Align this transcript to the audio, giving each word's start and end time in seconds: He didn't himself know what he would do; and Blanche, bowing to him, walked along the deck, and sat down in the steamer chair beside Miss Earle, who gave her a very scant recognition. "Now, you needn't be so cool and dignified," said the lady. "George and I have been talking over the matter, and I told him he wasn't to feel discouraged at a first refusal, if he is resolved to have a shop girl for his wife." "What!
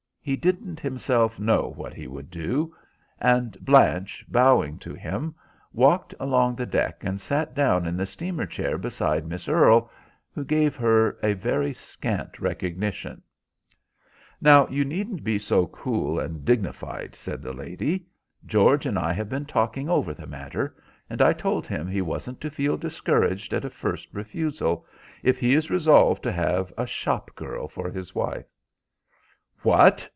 He 0.23 0.35
didn't 0.35 0.79
himself 0.79 1.39
know 1.39 1.73
what 1.75 1.95
he 1.95 2.05
would 2.05 2.29
do; 2.29 2.75
and 3.19 3.57
Blanche, 3.59 4.23
bowing 4.27 4.77
to 4.77 4.93
him, 4.93 5.33
walked 5.73 6.13
along 6.19 6.55
the 6.55 6.65
deck, 6.67 7.03
and 7.03 7.19
sat 7.19 7.55
down 7.55 7.87
in 7.87 7.97
the 7.97 8.05
steamer 8.05 8.45
chair 8.45 8.77
beside 8.77 9.25
Miss 9.25 9.49
Earle, 9.49 9.89
who 10.31 10.45
gave 10.45 10.75
her 10.75 11.17
a 11.23 11.33
very 11.33 11.73
scant 11.73 12.39
recognition. 12.39 13.23
"Now, 14.39 14.67
you 14.67 14.85
needn't 14.85 15.23
be 15.23 15.39
so 15.39 15.65
cool 15.65 16.19
and 16.19 16.45
dignified," 16.45 17.15
said 17.15 17.41
the 17.41 17.51
lady. 17.53 18.05
"George 18.45 18.85
and 18.85 18.99
I 18.99 19.13
have 19.13 19.27
been 19.27 19.47
talking 19.47 19.89
over 19.89 20.13
the 20.13 20.27
matter, 20.27 20.75
and 21.09 21.19
I 21.19 21.33
told 21.33 21.65
him 21.65 21.87
he 21.87 22.03
wasn't 22.03 22.39
to 22.41 22.51
feel 22.51 22.77
discouraged 22.77 23.55
at 23.55 23.65
a 23.65 23.71
first 23.71 24.07
refusal, 24.13 24.85
if 25.23 25.39
he 25.39 25.55
is 25.55 25.71
resolved 25.71 26.21
to 26.21 26.31
have 26.31 26.71
a 26.77 26.85
shop 26.85 27.33
girl 27.33 27.67
for 27.67 27.89
his 27.89 28.13
wife." 28.13 28.45
"What! 29.63 30.07